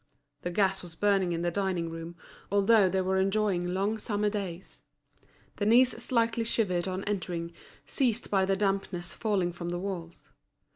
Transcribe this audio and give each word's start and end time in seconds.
The 0.41 0.49
gas 0.49 0.81
was 0.81 0.95
burning 0.95 1.31
in 1.31 1.43
the 1.43 1.51
dining 1.51 1.91
room, 1.91 2.15
although 2.51 2.89
they 2.89 3.01
were 3.01 3.19
enjoying 3.19 3.67
long 3.71 3.99
summer 3.99 4.29
days. 4.31 4.81
Denise 5.57 5.91
slightly 6.03 6.43
shivered 6.43 6.87
on 6.87 7.03
entering, 7.03 7.53
seized 7.85 8.31
by 8.31 8.45
the 8.45 8.55
dampness 8.55 9.13
falling 9.13 9.51
from 9.51 9.69
the 9.69 9.77
walls. 9.77 10.27